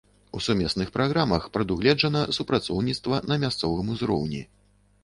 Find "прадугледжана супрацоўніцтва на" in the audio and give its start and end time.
1.59-3.41